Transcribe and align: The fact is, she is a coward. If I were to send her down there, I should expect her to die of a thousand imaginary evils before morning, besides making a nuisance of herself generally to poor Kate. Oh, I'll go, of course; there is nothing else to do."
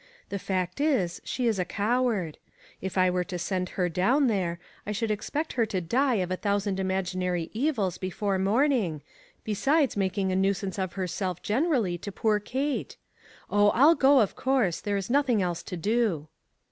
The 0.29 0.39
fact 0.39 0.81
is, 0.81 1.21
she 1.23 1.45
is 1.45 1.59
a 1.59 1.63
coward. 1.63 2.39
If 2.81 2.97
I 2.97 3.11
were 3.11 3.23
to 3.25 3.37
send 3.37 3.69
her 3.77 3.87
down 3.87 4.25
there, 4.25 4.59
I 4.83 4.93
should 4.93 5.11
expect 5.11 5.53
her 5.53 5.65
to 5.67 5.79
die 5.79 6.15
of 6.15 6.31
a 6.31 6.37
thousand 6.37 6.79
imaginary 6.79 7.51
evils 7.53 7.99
before 7.99 8.39
morning, 8.39 9.03
besides 9.43 9.95
making 9.95 10.31
a 10.31 10.35
nuisance 10.35 10.79
of 10.79 10.93
herself 10.93 11.43
generally 11.43 11.99
to 11.99 12.11
poor 12.11 12.39
Kate. 12.39 12.97
Oh, 13.47 13.69
I'll 13.75 13.93
go, 13.93 14.21
of 14.21 14.35
course; 14.35 14.81
there 14.81 14.97
is 14.97 15.11
nothing 15.11 15.39
else 15.39 15.61
to 15.61 15.77
do." 15.77 16.27